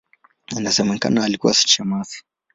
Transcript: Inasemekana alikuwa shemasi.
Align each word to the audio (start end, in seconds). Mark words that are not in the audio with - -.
Inasemekana 0.57 1.23
alikuwa 1.23 1.53
shemasi. 1.53 2.23